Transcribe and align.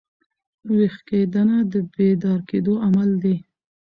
ویښېدنه 0.75 1.57
د 1.71 1.73
بیدار 1.93 2.39
کېدو 2.49 2.73
عمل 2.85 3.09
دئ. 3.23 3.37